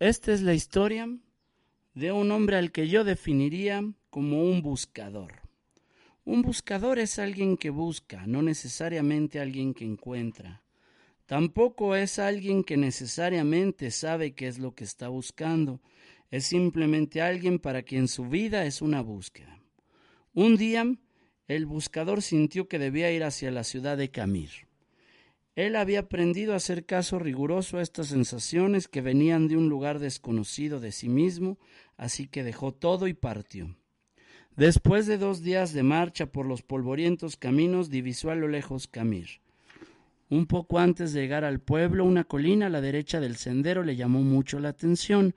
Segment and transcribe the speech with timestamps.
[0.00, 1.08] Esta es la historia
[1.94, 5.42] de un hombre al que yo definiría como un buscador.
[6.24, 10.62] Un buscador es alguien que busca, no necesariamente alguien que encuentra.
[11.26, 15.80] Tampoco es alguien que necesariamente sabe qué es lo que está buscando.
[16.30, 19.58] Es simplemente alguien para quien su vida es una búsqueda.
[20.32, 20.86] Un día,
[21.48, 24.67] el buscador sintió que debía ir hacia la ciudad de Camir.
[25.58, 29.98] Él había aprendido a hacer caso riguroso a estas sensaciones que venían de un lugar
[29.98, 31.58] desconocido de sí mismo,
[31.96, 33.76] así que dejó todo y partió.
[34.54, 39.40] Después de dos días de marcha por los polvorientos caminos, divisó a lo lejos Camir.
[40.30, 43.96] Un poco antes de llegar al pueblo, una colina a la derecha del sendero le
[43.96, 45.34] llamó mucho la atención.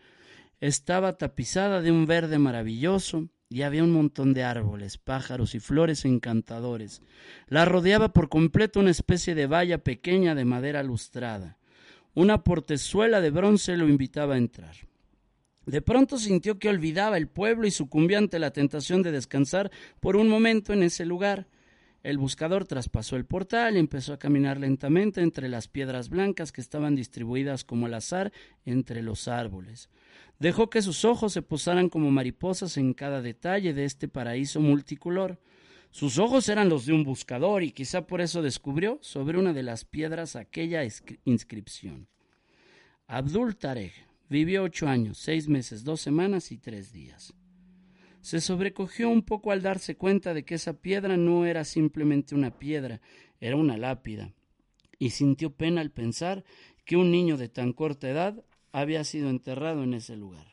[0.60, 6.06] Estaba tapizada de un verde maravilloso, y había un montón de árboles, pájaros y flores
[6.06, 7.02] encantadores.
[7.48, 11.58] La rodeaba por completo una especie de valla pequeña de madera lustrada.
[12.14, 14.76] Una portezuela de bronce lo invitaba a entrar.
[15.66, 20.16] De pronto sintió que olvidaba el pueblo y sucumbió ante la tentación de descansar por
[20.16, 21.48] un momento en ese lugar.
[22.04, 26.62] El buscador traspasó el portal y empezó a caminar lentamente entre las piedras blancas que
[26.62, 28.32] estaban distribuidas como al azar
[28.66, 29.90] entre los árboles.
[30.40, 35.40] Dejó que sus ojos se posaran como mariposas en cada detalle de este paraíso multicolor.
[35.92, 39.62] Sus ojos eran los de un buscador y quizá por eso descubrió sobre una de
[39.62, 40.82] las piedras aquella
[41.26, 42.08] inscripción.
[43.06, 43.94] Abdul Tarek
[44.28, 47.36] vivió ocho años, seis meses, dos semanas y tres días.
[48.22, 52.58] Se sobrecogió un poco al darse cuenta de que esa piedra no era simplemente una
[52.58, 53.02] piedra,
[53.40, 54.34] era una lápida,
[55.00, 56.44] y sintió pena al pensar
[56.86, 60.48] que un niño de tan corta edad había sido enterrado en ese lugar.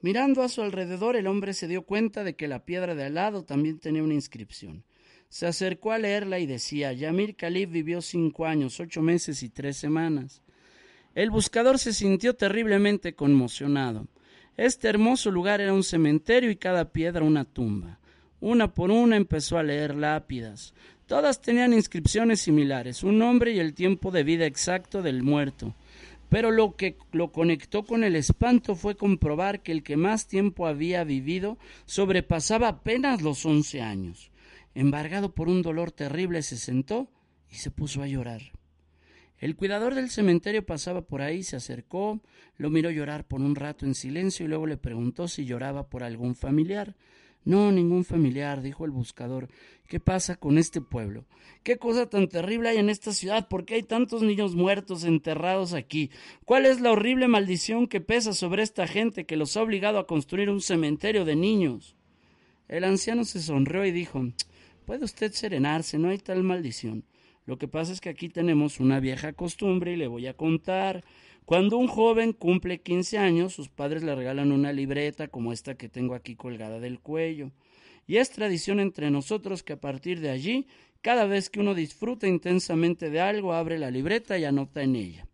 [0.00, 3.14] Mirando a su alrededor, el hombre se dio cuenta de que la piedra de al
[3.14, 4.84] lado también tenía una inscripción.
[5.28, 9.76] Se acercó a leerla y decía, Yamir Khalif vivió cinco años, ocho meses y tres
[9.76, 10.42] semanas.
[11.14, 14.08] El buscador se sintió terriblemente conmocionado.
[14.56, 17.98] Este hermoso lugar era un cementerio y cada piedra una tumba.
[18.40, 20.74] Una por una empezó a leer lápidas.
[21.06, 25.74] Todas tenían inscripciones similares, un nombre y el tiempo de vida exacto del muerto.
[26.28, 30.66] Pero lo que lo conectó con el espanto fue comprobar que el que más tiempo
[30.66, 34.30] había vivido sobrepasaba apenas los once años.
[34.74, 37.08] Embargado por un dolor terrible se sentó
[37.50, 38.52] y se puso a llorar.
[39.42, 42.20] El cuidador del cementerio pasaba por ahí, se acercó,
[42.58, 46.04] lo miró llorar por un rato en silencio y luego le preguntó si lloraba por
[46.04, 46.94] algún familiar.
[47.44, 49.48] No, ningún familiar, dijo el buscador.
[49.88, 51.24] ¿Qué pasa con este pueblo?
[51.64, 53.48] ¿Qué cosa tan terrible hay en esta ciudad?
[53.48, 56.12] ¿Por qué hay tantos niños muertos enterrados aquí?
[56.44, 60.06] ¿Cuál es la horrible maldición que pesa sobre esta gente que los ha obligado a
[60.06, 61.96] construir un cementerio de niños?
[62.68, 64.22] El anciano se sonrió y dijo
[64.86, 67.02] Puede usted serenarse, no hay tal maldición.
[67.44, 71.04] Lo que pasa es que aquí tenemos una vieja costumbre y le voy a contar.
[71.44, 75.88] Cuando un joven cumple 15 años, sus padres le regalan una libreta como esta que
[75.88, 77.50] tengo aquí colgada del cuello.
[78.06, 80.66] Y es tradición entre nosotros que a partir de allí,
[81.00, 85.26] cada vez que uno disfruta intensamente de algo, abre la libreta y anota en ella.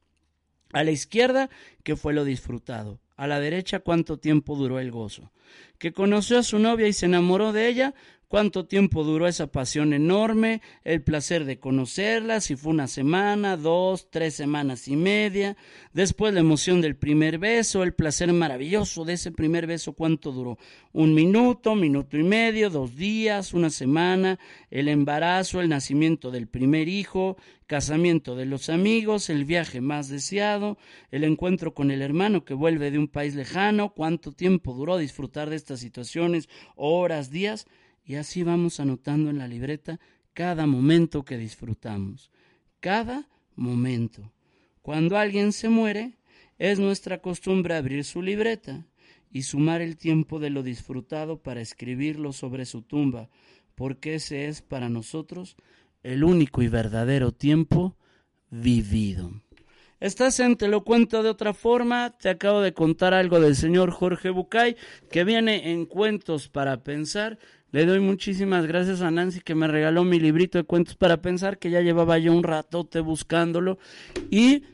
[0.73, 1.51] A la izquierda,
[1.83, 3.01] que fue lo disfrutado.
[3.17, 5.33] A la derecha, cuánto tiempo duró el gozo.
[5.79, 7.95] Que conoció a su novia y se enamoró de ella,
[8.29, 14.11] cuánto tiempo duró esa pasión enorme, el placer de conocerla, si fue una semana, dos,
[14.11, 15.57] tres semanas y media,
[15.93, 20.59] después la emoción del primer beso, el placer maravilloso de ese primer beso, cuánto duró,
[20.93, 24.39] un minuto, minuto y medio, dos días, una semana,
[24.71, 27.37] el embarazo, el nacimiento del primer hijo,
[27.67, 30.79] casamiento de los amigos, el viaje más deseado,
[31.11, 35.51] el encuentro con el hermano que vuelve de un país lejano, cuánto tiempo duró disfrutar
[35.51, 37.67] de estas situaciones, horas, días,
[38.09, 40.01] y así vamos anotando en la libreta
[40.33, 42.31] cada momento que disfrutamos.
[42.81, 44.33] Cada momento.
[44.81, 46.17] Cuando alguien se muere,
[46.57, 48.87] es nuestra costumbre abrir su libreta
[49.31, 53.29] y sumar el tiempo de lo disfrutado para escribirlo sobre su tumba,
[53.75, 55.55] porque ese es para nosotros
[56.03, 57.99] el único y verdadero tiempo
[58.49, 59.33] vivido.
[60.01, 62.17] Estás en Te lo cuento de otra forma.
[62.19, 64.77] Te acabo de contar algo del señor Jorge Bucay,
[65.11, 67.41] que viene en Cuentos para Pensar.
[67.71, 71.59] Le doy muchísimas gracias a Nancy que me regaló mi librito de cuentos para pensar,
[71.59, 73.79] que ya llevaba yo un ratote buscándolo.
[74.31, 74.65] Y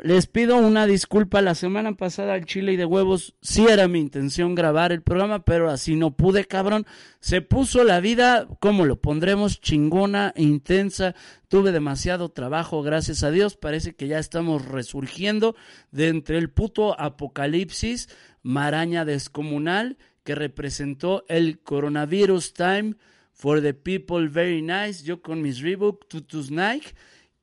[0.00, 1.42] les pido una disculpa.
[1.42, 5.44] La semana pasada al chile y de huevos sí era mi intención grabar el programa,
[5.44, 6.86] pero así no pude, cabrón.
[7.18, 11.16] Se puso la vida, como lo pondremos, chingona, intensa.
[11.48, 13.56] Tuve demasiado trabajo, gracias a Dios.
[13.56, 15.56] Parece que ya estamos resurgiendo
[15.90, 18.08] de entre el puto apocalipsis,
[18.42, 22.94] maraña descomunal que representó el coronavirus time
[23.32, 25.04] for the people very nice.
[25.04, 26.94] Yo con mis Reebok, Tutus Nike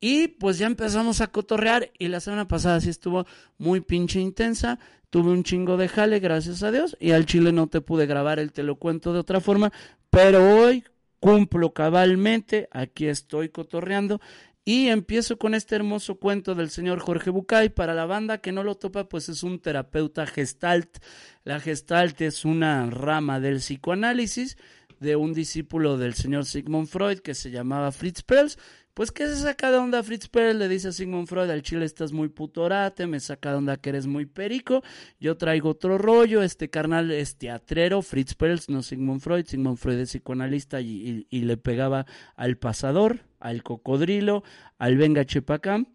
[0.03, 3.27] y pues ya empezamos a cotorrear y la semana pasada sí estuvo
[3.59, 4.79] muy pinche intensa.
[5.11, 6.97] Tuve un chingo de jale, gracias a Dios.
[6.99, 9.71] Y al chile no te pude grabar el te lo cuento de otra forma.
[10.09, 10.83] Pero hoy
[11.19, 14.19] cumplo cabalmente, aquí estoy cotorreando.
[14.63, 17.69] Y empiezo con este hermoso cuento del señor Jorge Bucay.
[17.69, 20.99] Para la banda que no lo topa, pues es un terapeuta gestalt.
[21.43, 24.57] La gestalt es una rama del psicoanálisis
[24.99, 28.59] de un discípulo del señor Sigmund Freud que se llamaba Fritz Perls
[28.93, 30.59] pues, ¿qué se saca de onda Fritz Perls?
[30.59, 33.89] Le dice a Sigmund Freud, al chile estás muy putorate, me saca de onda que
[33.89, 34.83] eres muy perico,
[35.19, 39.97] yo traigo otro rollo, este carnal es teatrero, Fritz Perls, no Sigmund Freud, Sigmund Freud
[39.97, 42.05] es psicoanalista y, le pegaba
[42.35, 44.43] al pasador, al cocodrilo,
[44.77, 45.87] al venga chepacam,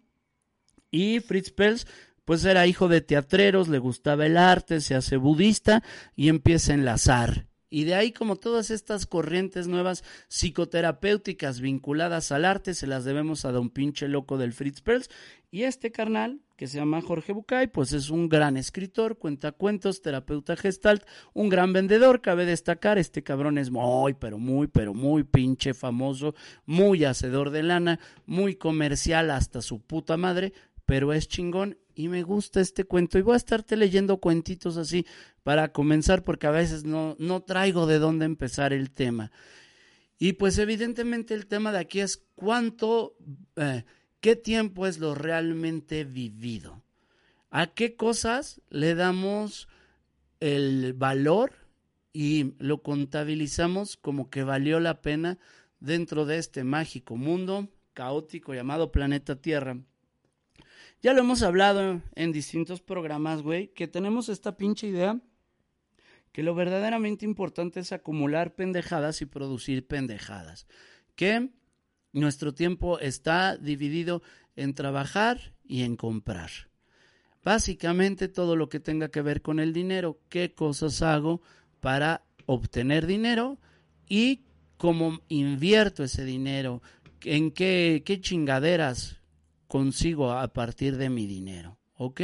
[0.91, 1.87] y Fritz Perls
[2.25, 5.85] pues era hijo de teatreros, le gustaba el arte, se hace budista
[6.17, 12.45] y empieza a enlazar y de ahí como todas estas corrientes nuevas psicoterapéuticas vinculadas al
[12.45, 15.11] arte se las debemos a don pinche loco del Fritz Perls.
[15.57, 20.03] Y este carnal, que se llama Jorge Bucay, pues es un gran escritor, cuenta cuentos,
[20.03, 25.25] terapeuta gestalt, un gran vendedor, cabe destacar, este cabrón es muy, pero muy, pero muy
[25.25, 26.35] pinche famoso,
[26.67, 30.53] muy hacedor de lana, muy comercial hasta su puta madre,
[30.85, 35.07] pero es chingón y me gusta este cuento y voy a estarte leyendo cuentitos así
[35.43, 39.33] para comenzar porque a veces no, no traigo de dónde empezar el tema.
[40.19, 43.17] Y pues evidentemente el tema de aquí es cuánto,
[43.57, 43.85] eh,
[44.27, 46.83] qué tiempo es lo realmente vivido.
[47.49, 49.69] ¿A qué cosas le damos
[50.41, 51.53] el valor
[52.13, 55.39] y lo contabilizamos como que valió la pena
[55.79, 59.79] dentro de este mágico mundo caótico llamado planeta Tierra?
[61.01, 65.21] Ya lo hemos hablado en distintos programas, güey, que tenemos esta pinche idea
[66.33, 70.67] que lo verdaderamente importante es acumular pendejadas y producir pendejadas.
[71.15, 71.51] Que
[72.17, 74.23] nuestro tiempo está dividido
[74.57, 76.51] en trabajar y en comprar.
[77.45, 81.43] Básicamente todo lo que tenga que ver con el dinero, qué cosas hago
[81.81, 83.59] para obtener dinero
[84.09, 84.43] y
[84.79, 86.83] cómo invierto ese dinero,
[87.23, 89.21] en qué, qué chingaderas
[89.69, 91.79] consigo a partir de mi dinero.
[91.97, 92.23] ¿Ok?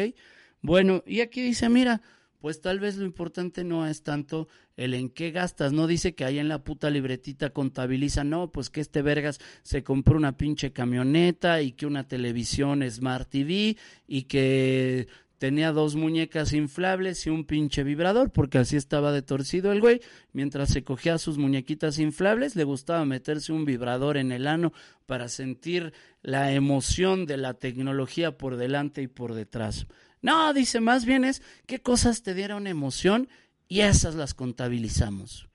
[0.60, 2.02] Bueno, y aquí dice, mira,
[2.42, 6.24] pues tal vez lo importante no es tanto el en qué gastas, no dice que
[6.24, 10.72] ahí en la puta libretita contabiliza, no, pues que este vergas se compró una pinche
[10.72, 13.76] camioneta y que una televisión Smart TV
[14.08, 15.06] y que
[15.38, 20.00] tenía dos muñecas inflables y un pinche vibrador, porque así estaba de torcido el güey.
[20.32, 24.72] Mientras se cogía sus muñequitas inflables, le gustaba meterse un vibrador en el ano
[25.06, 25.92] para sentir
[26.22, 29.86] la emoción de la tecnología por delante y por detrás.
[30.22, 33.28] No, dice, más bien es qué cosas te dieron emoción
[33.68, 35.48] y esas las contabilizamos.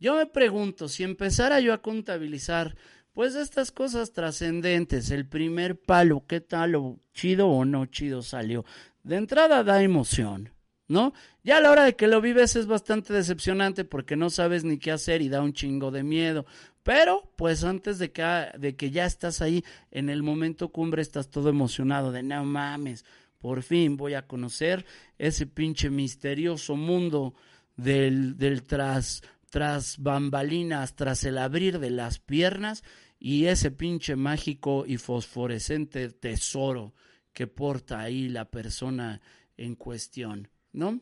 [0.00, 2.76] Yo me pregunto, si empezara yo a contabilizar,
[3.12, 8.64] pues estas cosas trascendentes, el primer palo, qué tal o chido o no chido salió,
[9.04, 10.50] de entrada da emoción,
[10.88, 11.12] ¿no?
[11.44, 14.78] Ya a la hora de que lo vives es bastante decepcionante porque no sabes ni
[14.78, 16.46] qué hacer y da un chingo de miedo.
[16.82, 21.30] Pero, pues antes de que, de que ya estás ahí en el momento cumbre, estás
[21.30, 23.04] todo emocionado de no mames,
[23.42, 24.86] por fin voy a conocer
[25.18, 27.34] ese pinche misterioso mundo
[27.76, 32.84] del, del tras, tras bambalinas, tras el abrir de las piernas
[33.18, 36.94] y ese pinche mágico y fosforescente tesoro
[37.32, 39.20] que porta ahí la persona
[39.56, 41.00] en cuestión, ¿no?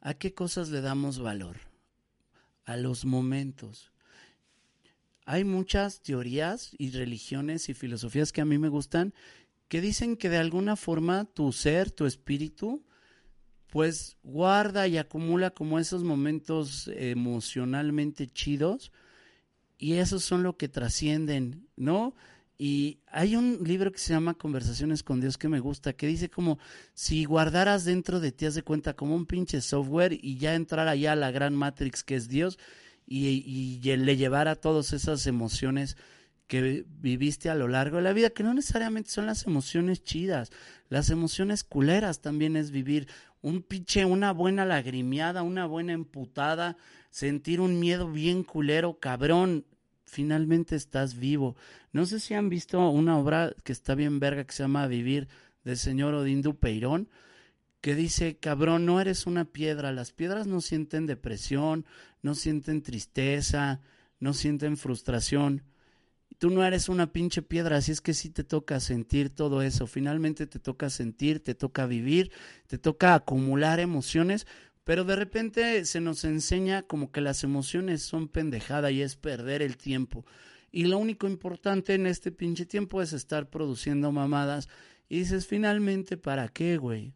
[0.00, 1.56] ¿A qué cosas le damos valor?
[2.64, 3.92] A los momentos.
[5.24, 9.14] Hay muchas teorías y religiones y filosofías que a mí me gustan
[9.68, 12.84] que dicen que de alguna forma tu ser, tu espíritu,
[13.68, 18.92] pues guarda y acumula como esos momentos emocionalmente chidos
[19.78, 22.14] y esos son lo que trascienden, ¿no?
[22.58, 26.30] Y hay un libro que se llama Conversaciones con Dios que me gusta, que dice
[26.30, 26.58] como
[26.94, 30.94] si guardaras dentro de ti, haz de cuenta, como un pinche software y ya entrara
[30.94, 32.58] ya a la gran Matrix que es Dios
[33.06, 35.96] y, y, le llevara todas esas emociones
[36.46, 40.52] que viviste a lo largo de la vida, que no necesariamente son las emociones chidas,
[40.88, 43.08] las emociones culeras también es vivir
[43.42, 46.76] un pinche, una buena lagrimeada, una buena emputada,
[47.10, 49.64] sentir un miedo bien culero, cabrón,
[50.04, 51.56] finalmente estás vivo.
[51.92, 55.28] No sé si han visto una obra que está bien verga que se llama Vivir
[55.64, 57.08] del señor Odín Dupeirón,
[57.80, 61.84] que dice, cabrón, no eres una piedra, las piedras no sienten depresión,
[62.22, 63.80] no sienten tristeza,
[64.18, 65.62] no sienten frustración.
[66.38, 69.86] Tú no eres una pinche piedra, así es que sí te toca sentir todo eso.
[69.86, 72.30] Finalmente te toca sentir, te toca vivir,
[72.66, 74.46] te toca acumular emociones,
[74.84, 79.62] pero de repente se nos enseña como que las emociones son pendejada y es perder
[79.62, 80.26] el tiempo.
[80.70, 84.68] Y lo único importante en este pinche tiempo es estar produciendo mamadas.
[85.08, 87.14] Y dices, finalmente, ¿para qué, güey?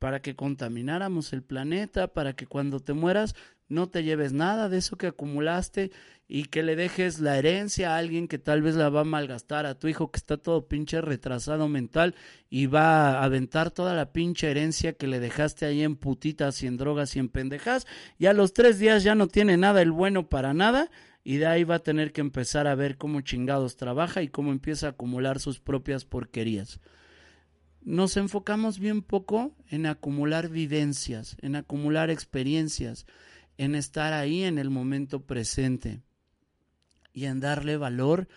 [0.00, 3.36] Para que contamináramos el planeta, para que cuando te mueras
[3.68, 5.90] no te lleves nada de eso que acumulaste
[6.26, 9.64] y que le dejes la herencia a alguien que tal vez la va a malgastar,
[9.64, 12.14] a tu hijo que está todo pinche retrasado mental
[12.50, 16.66] y va a aventar toda la pinche herencia que le dejaste ahí en putitas y
[16.66, 17.86] en drogas y en pendejas
[18.18, 20.90] y a los tres días ya no tiene nada el bueno para nada
[21.24, 24.52] y de ahí va a tener que empezar a ver cómo chingados trabaja y cómo
[24.52, 26.80] empieza a acumular sus propias porquerías.
[27.82, 33.06] Nos enfocamos bien poco en acumular vivencias, en acumular experiencias,
[33.58, 36.00] en estar ahí en el momento presente
[37.12, 38.28] y en darle valor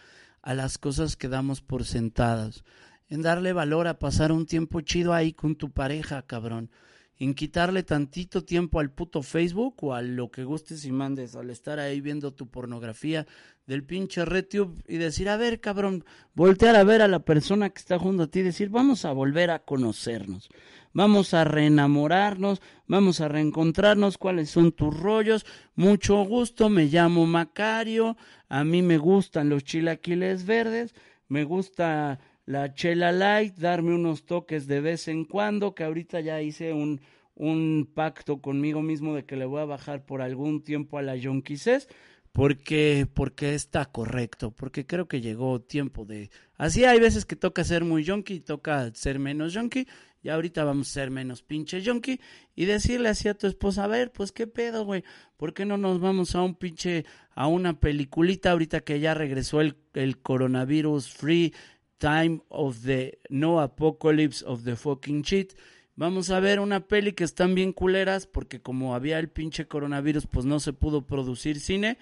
[0.42, 2.64] a las cosas que damos por sentadas,
[3.08, 6.72] en darle valor a pasar un tiempo chido ahí con tu pareja, cabrón,
[7.20, 11.52] en quitarle tantito tiempo al puto Facebook o a lo que gustes y mandes, al
[11.52, 13.28] estar ahí viendo tu pornografía
[13.68, 17.78] del pinche RedTube y decir, a ver, cabrón, voltear a ver a la persona que
[17.78, 20.50] está junto a ti y decir, vamos a volver a conocernos
[20.94, 25.46] vamos a reenamorarnos, vamos a reencontrarnos, cuáles son tus rollos,
[25.76, 28.18] mucho gusto, me llamo Macario,
[28.50, 30.94] a mí me gustan los chilaquiles verdes,
[31.28, 36.42] me gusta la chela light, darme unos toques de vez en cuando, que ahorita ya
[36.42, 37.02] hice un,
[37.36, 41.16] un pacto conmigo mismo de que le voy a bajar por algún tiempo a la
[41.16, 41.88] Yonquises,
[42.32, 47.64] porque porque está correcto, porque creo que llegó tiempo de así hay veces que toca
[47.64, 49.86] ser muy yonki y toca ser menos yonki
[50.24, 52.20] y ahorita vamos a ser menos pinche junkie
[52.56, 55.04] y decirle así a tu esposa, a ver, pues qué pedo, güey,
[55.38, 59.62] ¿por qué no nos vamos a un pinche, a una peliculita ahorita que ya regresó
[59.62, 61.54] el, el coronavirus free
[61.98, 65.54] time of the no apocalypse of the fucking shit?
[65.96, 70.26] Vamos a ver una peli que están bien culeras porque como había el pinche coronavirus
[70.28, 71.98] pues no se pudo producir cine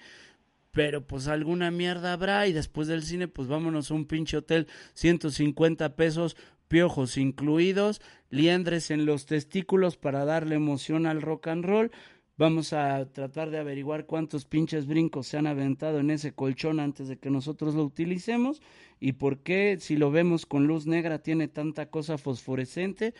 [0.70, 4.68] pero pues alguna mierda habrá y después del cine pues vámonos a un pinche hotel
[4.94, 6.36] 150 pesos
[6.70, 8.00] piojos incluidos,
[8.30, 11.90] liendres en los testículos para darle emoción al rock and roll.
[12.38, 17.08] Vamos a tratar de averiguar cuántos pinches brincos se han aventado en ese colchón antes
[17.08, 18.62] de que nosotros lo utilicemos
[19.00, 23.14] y por qué si lo vemos con luz negra tiene tanta cosa fosforescente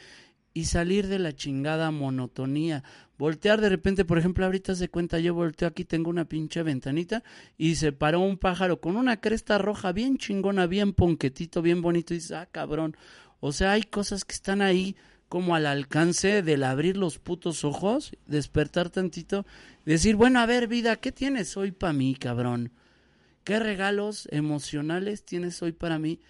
[0.54, 2.84] y salir de la chingada monotonía.
[3.18, 7.24] Voltear de repente, por ejemplo, ahorita se cuenta, yo volteo aquí, tengo una pinche ventanita
[7.58, 12.14] y se paró un pájaro con una cresta roja bien chingona, bien ponquetito, bien bonito
[12.14, 12.96] y dice, ah, cabrón,
[13.40, 14.96] o sea, hay cosas que están ahí
[15.28, 19.46] como al alcance del abrir los putos ojos, despertar tantito,
[19.84, 22.72] decir, bueno, a ver, vida, ¿qué tienes hoy para mí, cabrón?
[23.44, 26.20] ¿Qué regalos emocionales tienes hoy para mí?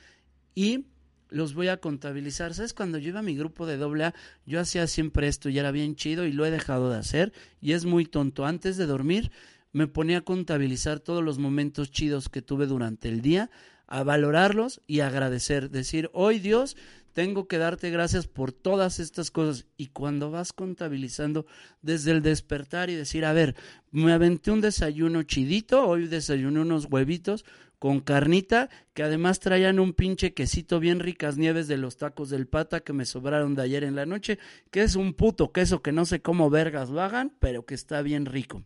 [0.55, 0.87] Y
[1.31, 2.55] los voy a contabilizar.
[2.55, 2.75] ¿Sabes?
[2.75, 4.15] Cuando yo iba a mi grupo de doble A,
[4.47, 7.73] yo hacía siempre esto y era bien chido y lo he dejado de hacer y
[7.73, 8.45] es muy tonto.
[8.45, 9.31] Antes de dormir
[9.73, 13.51] me ponía a contabilizar todos los momentos chidos que tuve durante el día,
[13.91, 15.69] a valorarlos y agradecer.
[15.69, 16.77] Decir, hoy Dios
[17.13, 19.67] tengo que darte gracias por todas estas cosas.
[19.77, 21.45] Y cuando vas contabilizando
[21.83, 23.55] desde el despertar y decir, a ver,
[23.91, 27.45] me aventé un desayuno chidito, hoy desayuné unos huevitos
[27.79, 32.47] con carnita, que además traían un pinche quesito bien ricas nieves de los tacos del
[32.47, 34.39] pata que me sobraron de ayer en la noche,
[34.71, 38.03] que es un puto queso que no sé cómo vergas lo hagan, pero que está
[38.03, 38.65] bien rico.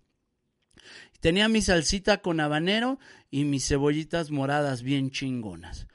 [1.20, 2.98] Tenía mi salsita con habanero
[3.30, 5.86] y mis cebollitas moradas bien chingonas.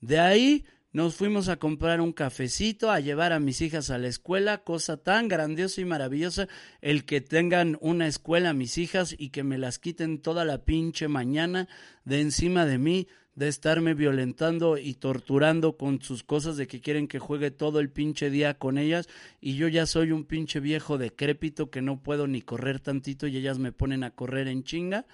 [0.00, 4.06] De ahí nos fuimos a comprar un cafecito, a llevar a mis hijas a la
[4.06, 6.46] escuela, cosa tan grandiosa y maravillosa,
[6.80, 11.08] el que tengan una escuela mis hijas y que me las quiten toda la pinche
[11.08, 11.68] mañana
[12.04, 17.08] de encima de mí, de estarme violentando y torturando con sus cosas de que quieren
[17.08, 19.08] que juegue todo el pinche día con ellas.
[19.40, 23.36] Y yo ya soy un pinche viejo decrépito que no puedo ni correr tantito y
[23.36, 25.06] ellas me ponen a correr en chinga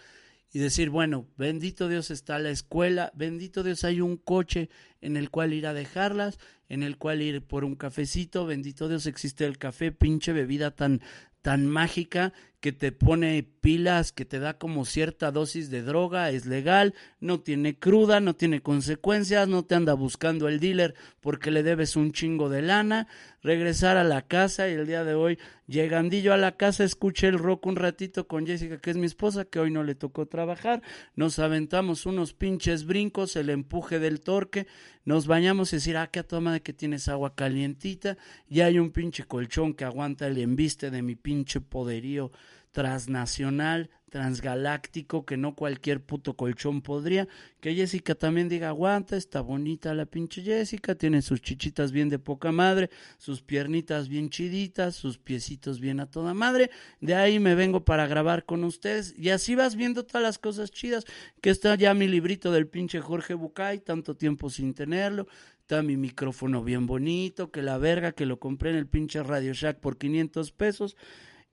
[0.53, 4.69] y decir, bueno, bendito Dios está la escuela, bendito Dios hay un coche
[5.01, 6.39] en el cual ir a dejarlas,
[6.69, 11.01] en el cual ir por un cafecito, bendito Dios existe el café, pinche bebida tan
[11.43, 16.45] tan mágica que te pone pilas, que te da como cierta dosis de droga, es
[16.45, 21.63] legal, no tiene cruda, no tiene consecuencias, no te anda buscando el dealer porque le
[21.63, 23.09] debes un chingo de lana,
[23.43, 25.39] regresar a la casa y el día de hoy
[25.71, 29.45] llegandillo a la casa escuché el rock un ratito con Jessica que es mi esposa
[29.45, 30.83] que hoy no le tocó trabajar,
[31.15, 34.67] nos aventamos unos pinches brincos, el empuje del torque,
[35.05, 38.91] nos bañamos y decir, ah, qué toma de que tienes agua calientita, y hay un
[38.91, 42.33] pinche colchón que aguanta el embiste de mi pinche poderío
[42.73, 47.29] transnacional, transgaláctico, que no cualquier puto colchón podría.
[47.61, 52.19] Que Jessica también diga, aguanta, está bonita la pinche Jessica, tiene sus chichitas bien de
[52.19, 56.71] poca madre, sus piernitas bien chiditas, sus piecitos bien a toda madre.
[57.01, 59.15] De ahí me vengo para grabar con ustedes.
[59.17, 61.07] Y así vas viendo todas las cosas chidas,
[61.41, 65.27] que está ya mi librito del pinche Jorge Bucay, tanto tiempo sin tenerlo.
[65.61, 69.53] Está mi micrófono bien bonito, que la verga, que lo compré en el pinche Radio
[69.53, 70.97] Shack por 500 pesos.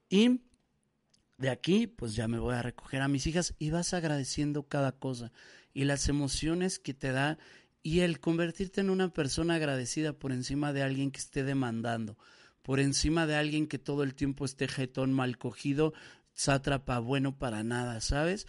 [0.09, 0.41] Y
[1.37, 4.91] de aquí, pues ya me voy a recoger a mis hijas y vas agradeciendo cada
[4.91, 5.31] cosa
[5.73, 7.37] y las emociones que te da
[7.83, 12.17] y el convertirte en una persona agradecida por encima de alguien que esté demandando,
[12.63, 15.93] por encima de alguien que todo el tiempo esté jetón mal cogido,
[16.33, 18.47] sátrapa bueno para nada, ¿sabes?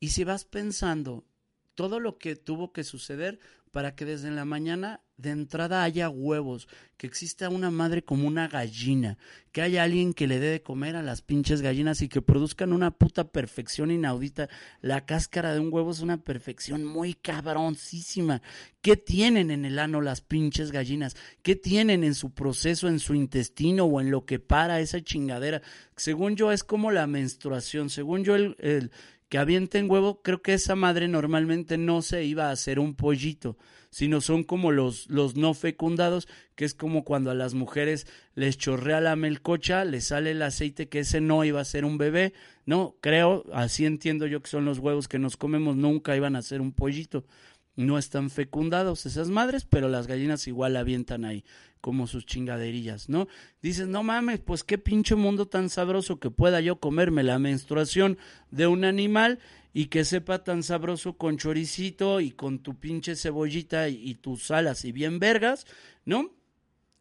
[0.00, 1.26] Y si vas pensando
[1.74, 3.38] todo lo que tuvo que suceder
[3.70, 8.48] para que desde la mañana de entrada haya huevos, que exista una madre como una
[8.48, 9.18] gallina,
[9.52, 12.72] que haya alguien que le dé de comer a las pinches gallinas y que produzcan
[12.72, 14.48] una puta perfección inaudita.
[14.80, 18.40] La cáscara de un huevo es una perfección muy cabroncísima.
[18.80, 21.16] ¿Qué tienen en el ano las pinches gallinas?
[21.42, 25.60] ¿Qué tienen en su proceso, en su intestino o en lo que para esa chingadera?
[25.96, 28.90] Según yo es como la menstruación, según yo el, el
[29.30, 33.56] que avienten huevo, creo que esa madre normalmente no se iba a hacer un pollito,
[33.88, 38.58] sino son como los, los no fecundados, que es como cuando a las mujeres les
[38.58, 42.34] chorrea la melcocha, les sale el aceite, que ese no iba a ser un bebé,
[42.66, 46.42] no, creo, así entiendo yo que son los huevos que nos comemos, nunca iban a
[46.42, 47.24] ser un pollito
[47.76, 51.44] no están fecundados esas madres, pero las gallinas igual avientan ahí
[51.80, 53.26] como sus chingaderillas, ¿no?
[53.62, 58.18] Dices, no mames, pues qué pinche mundo tan sabroso que pueda yo comerme la menstruación
[58.50, 59.38] de un animal
[59.72, 64.50] y que sepa tan sabroso con choricito y con tu pinche cebollita y, y tus
[64.50, 65.66] alas y bien vergas,
[66.04, 66.30] ¿no?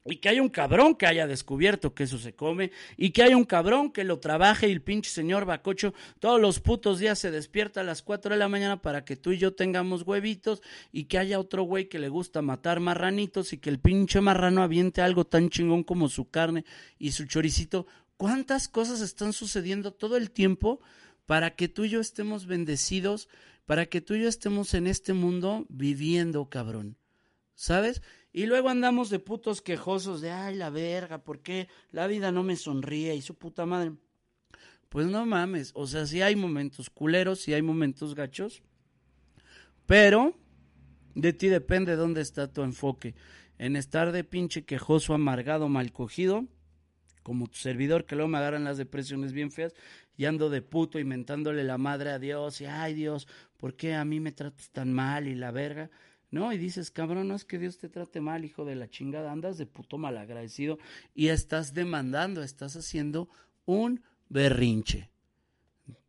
[0.05, 3.37] Y que haya un cabrón que haya descubierto que eso se come, y que haya
[3.37, 7.31] un cabrón que lo trabaje y el pinche señor Bacocho todos los putos días se
[7.31, 11.05] despierta a las 4 de la mañana para que tú y yo tengamos huevitos, y
[11.05, 15.01] que haya otro güey que le gusta matar marranitos y que el pinche marrano aviente
[15.01, 16.65] algo tan chingón como su carne
[16.97, 17.85] y su choricito.
[18.17, 20.81] ¿Cuántas cosas están sucediendo todo el tiempo
[21.25, 23.29] para que tú y yo estemos bendecidos,
[23.65, 26.97] para que tú y yo estemos en este mundo viviendo, cabrón?
[27.55, 28.01] ¿Sabes?
[28.31, 32.43] Y luego andamos de putos quejosos de, ay, la verga, ¿por qué la vida no
[32.43, 33.15] me sonríe?
[33.15, 33.93] Y su puta madre.
[34.89, 38.63] Pues no mames, o sea, sí hay momentos culeros, sí hay momentos gachos,
[39.85, 40.35] pero
[41.13, 43.13] de ti depende dónde está tu enfoque.
[43.59, 46.47] En estar de pinche quejoso, amargado, mal cogido,
[47.23, 49.75] como tu servidor, que luego me agarran las depresiones bien feas
[50.17, 54.05] y ando de puto inventándole la madre a Dios y, ay Dios, ¿por qué a
[54.05, 55.91] mí me tratas tan mal y la verga?
[56.31, 56.53] ¿No?
[56.53, 59.57] Y dices, cabrón, no es que Dios te trate mal, hijo de la chingada, andas
[59.57, 60.77] de puto malagradecido
[61.13, 63.29] y estás demandando, estás haciendo
[63.65, 65.09] un berrinche,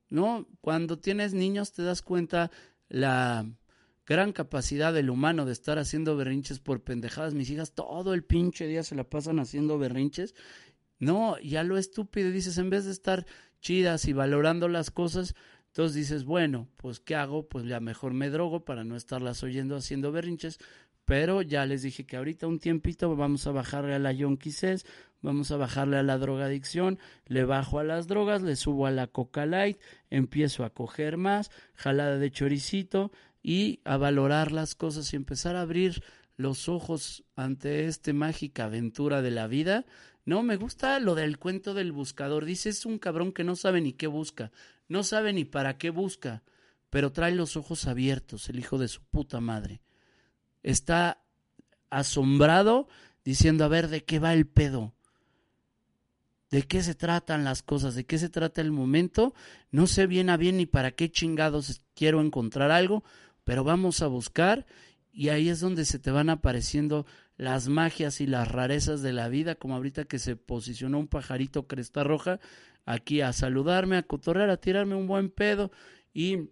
[0.09, 0.47] ¿no?
[0.61, 2.51] Cuando tienes niños te das cuenta
[2.89, 3.47] la
[4.07, 7.33] gran capacidad del humano de estar haciendo berrinches por pendejadas.
[7.33, 10.35] Mis hijas todo el pinche día se la pasan haciendo berrinches.
[10.99, 13.25] No, ya lo estúpido dices, en vez de estar
[13.61, 15.35] chidas y valorando las cosas,
[15.71, 17.49] entonces dices, bueno, pues ¿qué hago?
[17.49, 20.59] Pues ya mejor me drogo para no estarlas oyendo haciendo berrinches.
[21.05, 24.85] Pero ya les dije que ahorita un tiempito vamos a bajarle a la yonquisés,
[25.23, 29.07] vamos a bajarle a la drogadicción, le bajo a las drogas, le subo a la
[29.07, 29.79] coca light,
[30.09, 35.63] empiezo a coger más, jalada de choricito y a valorar las cosas y empezar a
[35.63, 36.03] abrir
[36.37, 39.87] los ojos ante esta mágica aventura de la vida.
[40.25, 42.45] No, me gusta lo del cuento del buscador.
[42.45, 44.53] Dice, es un cabrón que no sabe ni qué busca.
[44.89, 46.43] No sabe ni para qué busca,
[46.91, 49.81] pero trae los ojos abiertos, el hijo de su puta madre.
[50.63, 51.23] Está
[51.89, 52.89] asombrado
[53.25, 54.95] diciendo, a ver, ¿de qué va el pedo?
[56.51, 57.95] ¿De qué se tratan las cosas?
[57.95, 59.35] ¿De qué se trata el momento?
[59.71, 63.05] No sé bien a bien ni para qué chingados quiero encontrar algo,
[63.45, 64.67] pero vamos a buscar
[65.13, 67.07] y ahí es donde se te van apareciendo
[67.41, 71.67] las magias y las rarezas de la vida, como ahorita que se posicionó un pajarito
[71.67, 72.39] cresta roja
[72.85, 75.71] aquí a saludarme, a cotorrear, a tirarme un buen pedo
[76.13, 76.51] y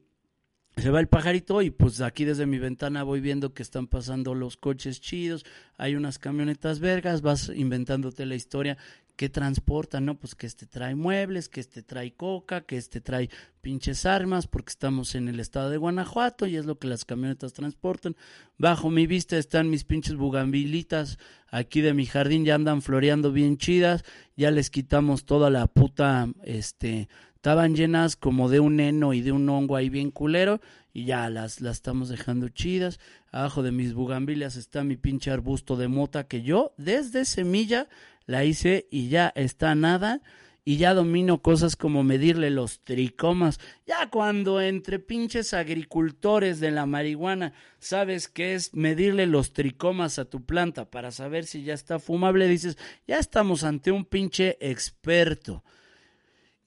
[0.79, 4.35] se va el pajarito y pues aquí desde mi ventana voy viendo que están pasando
[4.35, 5.45] los coches chidos,
[5.77, 8.79] hay unas camionetas vergas, vas inventándote la historia
[9.19, 10.15] que transportan, ¿no?
[10.15, 13.29] Pues que este trae muebles, que este trae coca, que este trae
[13.61, 17.53] pinches armas, porque estamos en el estado de Guanajuato y es lo que las camionetas
[17.53, 18.15] transportan.
[18.59, 21.19] Bajo mi vista están mis pinches bugambilitas
[21.51, 24.05] aquí de mi jardín, ya andan floreando bien chidas,
[24.37, 29.33] ya les quitamos toda la puta, este, estaban llenas como de un heno y de
[29.33, 30.61] un hongo ahí bien culero
[30.93, 33.01] y ya las, las estamos dejando chidas.
[33.33, 37.89] Abajo de mis bugambilias está mi pinche arbusto de mota que yo desde semilla
[38.29, 40.21] la hice y ya está nada
[40.63, 43.59] y ya domino cosas como medirle los tricomas.
[43.87, 50.27] Ya cuando entre pinches agricultores de la marihuana sabes que es medirle los tricomas a
[50.27, 55.65] tu planta para saber si ya está fumable, dices, ya estamos ante un pinche experto.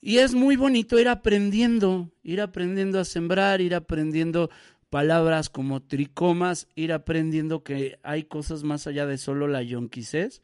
[0.01, 4.49] Y es muy bonito ir aprendiendo, ir aprendiendo a sembrar, ir aprendiendo
[4.89, 10.41] palabras como tricomas, ir aprendiendo que hay cosas más allá de solo la yonquisés,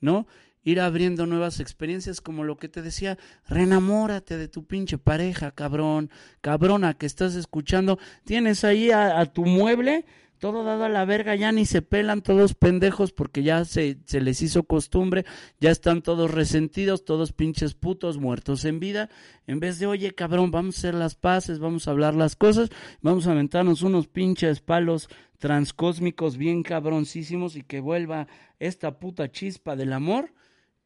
[0.00, 0.26] ¿no?
[0.66, 6.10] Ir abriendo nuevas experiencias como lo que te decía, renamórate de tu pinche pareja, cabrón,
[6.40, 10.04] cabrona que estás escuchando, tienes ahí a, tu mueble,
[10.40, 14.20] todo dado a la verga, ya ni se pelan todos pendejos porque ya se, se,
[14.20, 15.24] les hizo costumbre,
[15.60, 19.08] ya están todos resentidos, todos pinches putos muertos en vida,
[19.46, 22.70] en vez de, oye cabrón, vamos a hacer las paces, vamos a hablar las cosas,
[23.02, 28.26] vamos a aventarnos unos pinches palos transcósmicos bien cabroncísimos y que vuelva
[28.58, 30.32] esta puta chispa del amor,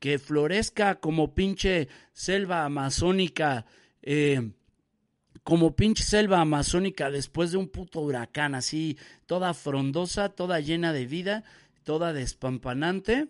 [0.01, 3.67] que florezca como pinche selva amazónica,
[4.03, 4.51] eh,
[5.45, 11.07] como pinche selva amazónica después de un puto huracán, así, toda frondosa, toda llena de
[11.07, 11.45] vida,
[11.85, 13.29] toda despampanante.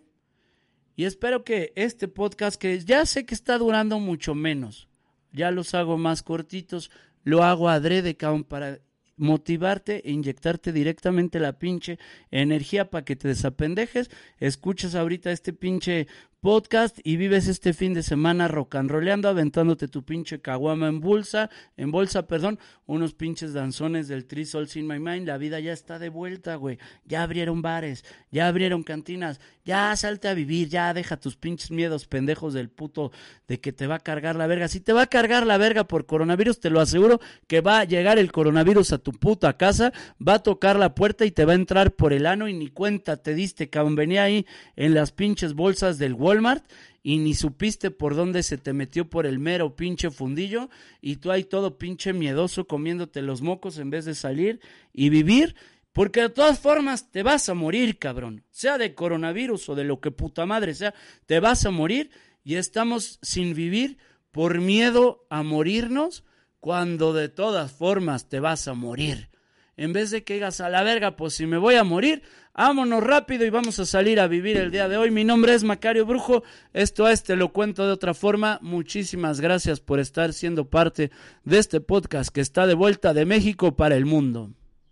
[0.95, 4.87] Y espero que este podcast, que ya sé que está durando mucho menos,
[5.33, 6.89] ya los hago más cortitos,
[7.23, 8.79] lo hago adrede, cabrón, para
[9.17, 11.99] motivarte e inyectarte directamente la pinche
[12.31, 16.07] energía para que te desapendejes, escuchas ahorita este pinche
[16.41, 21.91] podcast y vives este fin de semana rocanroleando, aventándote tu pinche caguama en bolsa, en
[21.91, 25.99] bolsa, perdón, unos pinches danzones del Three Souls in My Mind, la vida ya está
[25.99, 31.17] de vuelta, güey, ya abrieron bares, ya abrieron cantinas, ya salte a vivir, ya deja
[31.17, 33.11] tus pinches miedos pendejos del puto
[33.47, 35.83] de que te va a cargar la verga, si te va a cargar la verga
[35.83, 39.93] por coronavirus, te lo aseguro que va a llegar el coronavirus a tu puta casa,
[40.19, 42.69] va a tocar la puerta y te va a entrar por el ano y ni
[42.69, 46.63] cuenta te diste, cabrón, venía ahí en las pinches bolsas del Walmart
[47.03, 50.69] y ni supiste por dónde se te metió por el mero pinche fundillo
[51.01, 54.59] y tú ahí todo pinche miedoso comiéndote los mocos en vez de salir
[54.93, 55.55] y vivir.
[55.93, 58.43] Porque de todas formas te vas a morir, cabrón.
[58.49, 60.93] Sea de coronavirus o de lo que puta madre sea,
[61.25, 62.11] te vas a morir
[62.45, 63.97] y estamos sin vivir
[64.31, 66.23] por miedo a morirnos
[66.61, 69.30] cuando de todas formas te vas a morir.
[69.77, 72.21] En vez de que digas a la verga, pues si me voy a morir,
[72.53, 75.11] vámonos rápido y vamos a salir a vivir el día de hoy.
[75.11, 78.59] Mi nombre es Macario Brujo, esto es Te lo cuento de otra forma.
[78.61, 81.11] Muchísimas gracias por estar siendo parte
[81.45, 84.51] de este podcast que está de vuelta de México para el mundo.